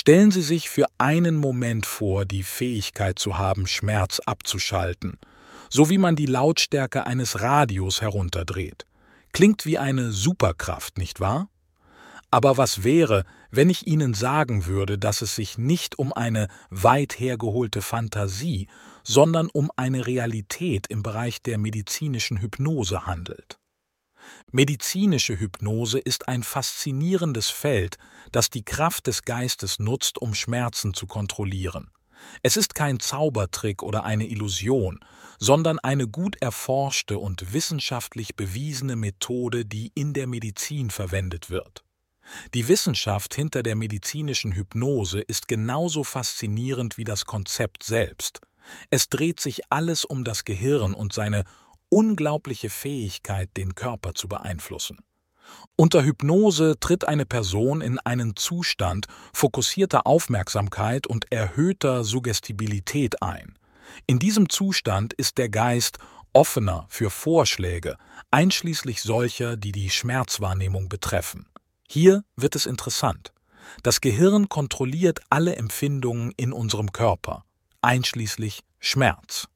Stellen 0.00 0.30
Sie 0.30 0.40
sich 0.40 0.70
für 0.70 0.86
einen 0.96 1.36
Moment 1.36 1.84
vor, 1.84 2.24
die 2.24 2.42
Fähigkeit 2.42 3.18
zu 3.18 3.36
haben, 3.36 3.66
Schmerz 3.66 4.18
abzuschalten, 4.20 5.18
so 5.68 5.90
wie 5.90 5.98
man 5.98 6.16
die 6.16 6.24
Lautstärke 6.24 7.06
eines 7.06 7.42
Radios 7.42 8.00
herunterdreht. 8.00 8.86
Klingt 9.34 9.66
wie 9.66 9.76
eine 9.76 10.10
Superkraft, 10.10 10.96
nicht 10.96 11.20
wahr? 11.20 11.50
Aber 12.30 12.56
was 12.56 12.82
wäre, 12.82 13.26
wenn 13.50 13.68
ich 13.68 13.86
Ihnen 13.86 14.14
sagen 14.14 14.64
würde, 14.64 14.96
dass 14.96 15.20
es 15.20 15.36
sich 15.36 15.58
nicht 15.58 15.98
um 15.98 16.14
eine 16.14 16.48
weit 16.70 17.20
hergeholte 17.20 17.82
Fantasie, 17.82 18.68
sondern 19.04 19.50
um 19.52 19.70
eine 19.76 20.06
Realität 20.06 20.86
im 20.86 21.02
Bereich 21.02 21.42
der 21.42 21.58
medizinischen 21.58 22.40
Hypnose 22.40 23.04
handelt? 23.04 23.59
Medizinische 24.52 25.38
Hypnose 25.38 25.98
ist 25.98 26.28
ein 26.28 26.42
faszinierendes 26.42 27.50
Feld, 27.50 27.96
das 28.32 28.50
die 28.50 28.64
Kraft 28.64 29.06
des 29.06 29.22
Geistes 29.22 29.78
nutzt, 29.78 30.18
um 30.18 30.34
Schmerzen 30.34 30.94
zu 30.94 31.06
kontrollieren. 31.06 31.90
Es 32.42 32.56
ist 32.56 32.74
kein 32.74 33.00
Zaubertrick 33.00 33.82
oder 33.82 34.04
eine 34.04 34.26
Illusion, 34.26 35.00
sondern 35.38 35.78
eine 35.78 36.06
gut 36.06 36.36
erforschte 36.42 37.18
und 37.18 37.52
wissenschaftlich 37.52 38.36
bewiesene 38.36 38.96
Methode, 38.96 39.64
die 39.64 39.90
in 39.94 40.12
der 40.12 40.26
Medizin 40.26 40.90
verwendet 40.90 41.50
wird. 41.50 41.84
Die 42.54 42.68
Wissenschaft 42.68 43.34
hinter 43.34 43.62
der 43.62 43.74
medizinischen 43.74 44.52
Hypnose 44.52 45.20
ist 45.20 45.48
genauso 45.48 46.04
faszinierend 46.04 46.98
wie 46.98 47.04
das 47.04 47.24
Konzept 47.24 47.82
selbst. 47.82 48.40
Es 48.90 49.08
dreht 49.08 49.40
sich 49.40 49.62
alles 49.70 50.04
um 50.04 50.22
das 50.22 50.44
Gehirn 50.44 50.94
und 50.94 51.12
seine 51.12 51.44
unglaubliche 51.90 52.70
Fähigkeit, 52.70 53.50
den 53.56 53.74
Körper 53.74 54.14
zu 54.14 54.28
beeinflussen. 54.28 54.98
Unter 55.76 56.04
Hypnose 56.04 56.76
tritt 56.80 57.06
eine 57.06 57.26
Person 57.26 57.80
in 57.80 57.98
einen 57.98 58.36
Zustand 58.36 59.06
fokussierter 59.32 60.06
Aufmerksamkeit 60.06 61.06
und 61.06 61.30
erhöhter 61.32 62.04
Suggestibilität 62.04 63.22
ein. 63.22 63.58
In 64.06 64.18
diesem 64.18 64.48
Zustand 64.48 65.12
ist 65.14 65.38
der 65.38 65.48
Geist 65.48 65.98
offener 66.32 66.86
für 66.88 67.10
Vorschläge, 67.10 67.96
einschließlich 68.30 69.02
solcher, 69.02 69.56
die 69.56 69.72
die 69.72 69.90
Schmerzwahrnehmung 69.90 70.88
betreffen. 70.88 71.46
Hier 71.88 72.22
wird 72.36 72.54
es 72.54 72.66
interessant. 72.66 73.32
Das 73.82 74.00
Gehirn 74.00 74.48
kontrolliert 74.48 75.20
alle 75.28 75.56
Empfindungen 75.56 76.32
in 76.36 76.52
unserem 76.52 76.92
Körper, 76.92 77.44
einschließlich 77.82 78.62
Schmerz. 78.78 79.48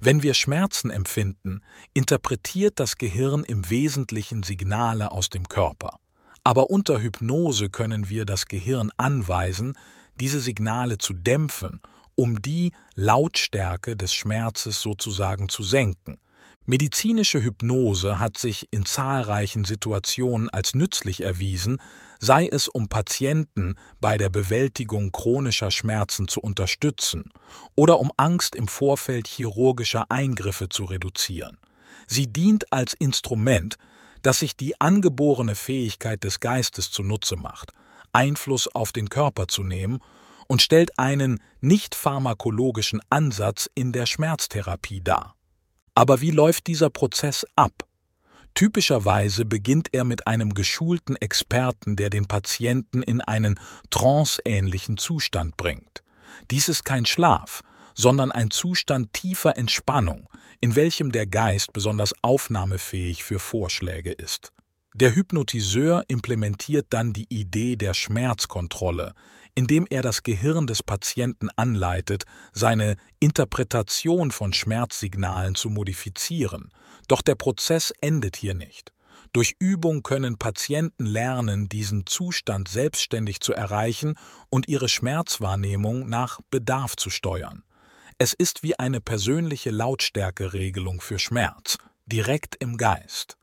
Wenn 0.00 0.22
wir 0.22 0.34
Schmerzen 0.34 0.90
empfinden, 0.90 1.60
interpretiert 1.92 2.80
das 2.80 2.96
Gehirn 2.96 3.44
im 3.44 3.68
Wesentlichen 3.70 4.42
Signale 4.42 5.10
aus 5.12 5.30
dem 5.30 5.48
Körper. 5.48 5.98
Aber 6.42 6.70
unter 6.70 7.00
Hypnose 7.00 7.70
können 7.70 8.08
wir 8.08 8.24
das 8.26 8.46
Gehirn 8.46 8.90
anweisen, 8.96 9.78
diese 10.20 10.40
Signale 10.40 10.98
zu 10.98 11.14
dämpfen, 11.14 11.80
um 12.14 12.40
die 12.42 12.72
Lautstärke 12.94 13.96
des 13.96 14.14
Schmerzes 14.14 14.80
sozusagen 14.80 15.48
zu 15.48 15.62
senken. 15.62 16.18
Medizinische 16.66 17.42
Hypnose 17.42 18.18
hat 18.18 18.38
sich 18.38 18.68
in 18.70 18.86
zahlreichen 18.86 19.64
Situationen 19.64 20.48
als 20.48 20.74
nützlich 20.74 21.22
erwiesen, 21.22 21.78
sei 22.20 22.48
es 22.50 22.68
um 22.68 22.88
Patienten 22.88 23.74
bei 24.00 24.16
der 24.16 24.30
Bewältigung 24.30 25.12
chronischer 25.12 25.70
Schmerzen 25.70 26.26
zu 26.26 26.40
unterstützen 26.40 27.30
oder 27.76 28.00
um 28.00 28.10
Angst 28.16 28.54
im 28.54 28.66
Vorfeld 28.66 29.28
chirurgischer 29.28 30.06
Eingriffe 30.08 30.70
zu 30.70 30.84
reduzieren. 30.84 31.58
Sie 32.06 32.32
dient 32.32 32.72
als 32.72 32.94
Instrument, 32.94 33.76
das 34.22 34.38
sich 34.38 34.56
die 34.56 34.80
angeborene 34.80 35.54
Fähigkeit 35.54 36.24
des 36.24 36.40
Geistes 36.40 36.90
zunutze 36.90 37.36
macht, 37.36 37.72
Einfluss 38.12 38.68
auf 38.74 38.92
den 38.92 39.10
Körper 39.10 39.48
zu 39.48 39.62
nehmen 39.62 39.98
und 40.46 40.62
stellt 40.62 40.98
einen 40.98 41.40
nicht 41.60 41.94
pharmakologischen 41.94 43.00
Ansatz 43.10 43.68
in 43.74 43.92
der 43.92 44.06
Schmerztherapie 44.06 45.02
dar. 45.02 45.34
Aber 45.94 46.20
wie 46.20 46.30
läuft 46.30 46.66
dieser 46.66 46.90
Prozess 46.90 47.46
ab? 47.56 47.86
Typischerweise 48.54 49.44
beginnt 49.44 49.88
er 49.92 50.04
mit 50.04 50.26
einem 50.26 50.54
geschulten 50.54 51.16
Experten, 51.16 51.96
der 51.96 52.10
den 52.10 52.26
Patienten 52.26 53.02
in 53.02 53.20
einen 53.20 53.58
tranceähnlichen 53.90 54.96
Zustand 54.96 55.56
bringt. 55.56 56.02
Dies 56.50 56.68
ist 56.68 56.84
kein 56.84 57.06
Schlaf, 57.06 57.62
sondern 57.94 58.32
ein 58.32 58.50
Zustand 58.50 59.12
tiefer 59.12 59.56
Entspannung, 59.56 60.28
in 60.60 60.76
welchem 60.76 61.12
der 61.12 61.26
Geist 61.26 61.72
besonders 61.72 62.14
aufnahmefähig 62.22 63.24
für 63.24 63.38
Vorschläge 63.38 64.12
ist. 64.12 64.52
Der 64.96 65.16
Hypnotiseur 65.16 66.04
implementiert 66.06 66.86
dann 66.90 67.12
die 67.12 67.26
Idee 67.28 67.74
der 67.74 67.94
Schmerzkontrolle, 67.94 69.14
indem 69.56 69.88
er 69.90 70.02
das 70.02 70.22
Gehirn 70.22 70.68
des 70.68 70.84
Patienten 70.84 71.48
anleitet, 71.56 72.22
seine 72.52 72.94
Interpretation 73.18 74.30
von 74.30 74.52
Schmerzsignalen 74.52 75.56
zu 75.56 75.68
modifizieren. 75.68 76.70
Doch 77.08 77.22
der 77.22 77.34
Prozess 77.34 77.92
endet 78.00 78.36
hier 78.36 78.54
nicht. 78.54 78.92
Durch 79.32 79.56
Übung 79.58 80.04
können 80.04 80.38
Patienten 80.38 81.06
lernen, 81.06 81.68
diesen 81.68 82.06
Zustand 82.06 82.68
selbstständig 82.68 83.40
zu 83.40 83.52
erreichen 83.52 84.14
und 84.48 84.68
ihre 84.68 84.88
Schmerzwahrnehmung 84.88 86.08
nach 86.08 86.38
Bedarf 86.52 86.94
zu 86.94 87.10
steuern. 87.10 87.64
Es 88.18 88.32
ist 88.32 88.62
wie 88.62 88.78
eine 88.78 89.00
persönliche 89.00 89.72
Lautstärkeregelung 89.72 91.00
für 91.00 91.18
Schmerz, 91.18 91.78
direkt 92.06 92.54
im 92.60 92.76
Geist. 92.76 93.36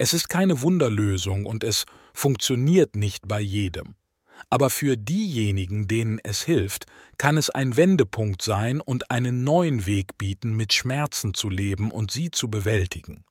Es 0.00 0.12
ist 0.12 0.28
keine 0.28 0.60
Wunderlösung 0.60 1.44
und 1.44 1.64
es 1.64 1.84
funktioniert 2.14 2.94
nicht 2.94 3.26
bei 3.26 3.40
jedem. 3.40 3.96
Aber 4.48 4.70
für 4.70 4.96
diejenigen, 4.96 5.88
denen 5.88 6.20
es 6.22 6.42
hilft, 6.42 6.86
kann 7.18 7.36
es 7.36 7.50
ein 7.50 7.76
Wendepunkt 7.76 8.40
sein 8.40 8.80
und 8.80 9.10
einen 9.10 9.42
neuen 9.42 9.86
Weg 9.86 10.16
bieten, 10.16 10.54
mit 10.54 10.72
Schmerzen 10.72 11.34
zu 11.34 11.50
leben 11.50 11.90
und 11.90 12.12
sie 12.12 12.30
zu 12.30 12.48
bewältigen. 12.48 13.24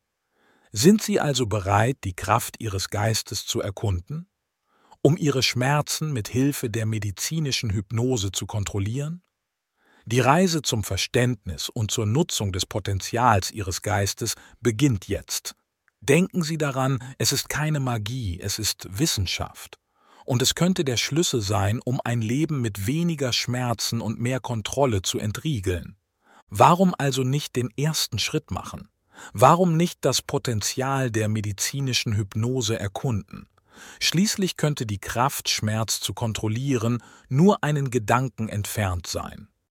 Sind 0.74 1.02
Sie 1.02 1.22
also 1.22 1.48
bereit, 1.48 2.00
die 2.04 2.14
Kraft 2.14 2.58
Ihres 2.60 2.90
Geistes 2.90 3.46
zu 3.46 3.62
erkunden? 3.62 4.28
Um 5.02 5.16
Ihre 5.16 5.44
Schmerzen 5.44 6.12
mit 6.12 6.28
Hilfe 6.28 6.70
der 6.70 6.86
medizinischen 6.86 7.70
Hypnose 7.70 8.34
zu 8.34 8.46
kontrollieren? 8.46 9.24
Die 10.06 10.20
Reise 10.20 10.62
zum 10.64 10.84
Verständnis 10.84 11.70
und 11.70 11.92
zur 11.92 12.06
Nutzung 12.06 12.52
des 12.52 12.66
Potenzials 12.66 13.52
Ihres 13.52 13.82
Geistes 13.82 14.36
beginnt 14.60 15.08
jetzt. 15.08 15.56
Denken 16.02 16.44
Sie 16.44 16.58
daran, 16.58 17.00
es 17.18 17.32
ist 17.32 17.50
keine 17.50 17.80
Magie, 17.80 18.40
es 18.40 18.60
ist 18.60 18.88
Wissenschaft 18.90 19.80
und 20.26 20.42
es 20.42 20.56
könnte 20.56 20.84
der 20.84 20.98
Schlüssel 20.98 21.42
sein, 21.42 21.80
um 21.84 22.02
ein 22.04 22.22
Leben 22.22 22.62
mit 22.62 22.86
weniger 22.86 23.32
Schmerzen 23.32 24.02
und 24.02 24.20
mehr 24.20 24.42
Kontrolle 24.42 25.02
zu 25.02 25.20
entriegeln. 25.20 25.96
Warum 26.50 26.94
also 26.98 27.24
nicht 27.24 27.56
den 27.56 27.70
ersten 27.78 28.20
Schritt 28.20 28.52
machen? 28.52 28.90
Warum 29.34 29.78
nicht 29.78 30.00
das 30.02 30.22
Potenzial 30.22 31.12
der 31.12 31.30
medizinischen 31.30 32.16
Hypnose 32.16 32.78
erkunden? 32.78 33.48
Schließlich 34.00 34.58
könnte 34.58 34.86
die 34.86 35.00
Kraft, 35.00 35.50
Schmerz 35.50 36.00
zu 36.02 36.14
kontrollieren, 36.14 37.02
nur 37.30 37.64
einen 37.64 37.90
Gedanken 37.90 38.50
entfernt 38.50 39.08
sein. 39.08 39.48